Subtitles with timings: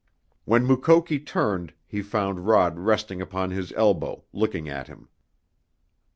[0.45, 5.09] When Mukoki turned he found Rod resting upon his elbow, looking at him.